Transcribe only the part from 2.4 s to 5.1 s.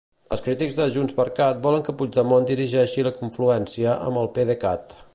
dirigeixi la confluència amb el PDECat.